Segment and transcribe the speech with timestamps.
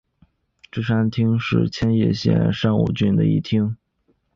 [0.71, 3.77] 芝山町是千叶县山武郡的一町。